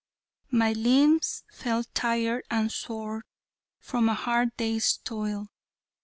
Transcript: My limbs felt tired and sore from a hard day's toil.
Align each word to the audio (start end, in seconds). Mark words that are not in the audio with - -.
My 0.49 0.73
limbs 0.73 1.43
felt 1.53 1.93
tired 1.93 2.43
and 2.49 2.71
sore 2.71 3.23
from 3.77 4.09
a 4.09 4.15
hard 4.15 4.57
day's 4.57 4.97
toil. 4.97 5.49